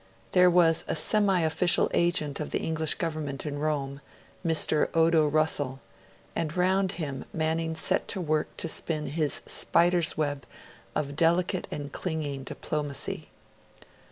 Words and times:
There 0.31 0.49
was 0.49 0.83
a 0.87 0.95
semi 0.95 1.41
official 1.41 1.87
agent 1.93 2.39
of 2.39 2.49
the 2.49 2.57
English 2.63 2.95
Government 2.95 3.45
in 3.45 3.59
Rome, 3.59 4.01
Mr. 4.43 4.89
Odo 4.95 5.27
Russell, 5.27 5.79
and 6.35 6.51
around 6.57 6.93
him 6.93 7.25
Manning 7.31 7.75
set 7.75 8.07
to 8.07 8.19
work 8.19 8.47
to 8.57 8.67
spin 8.67 9.05
his 9.09 9.43
spider's 9.45 10.17
web 10.17 10.47
of 10.95 11.15
delicate 11.15 11.67
and 11.69 11.91
clinging 11.91 12.45
diplomacy. 12.45 13.29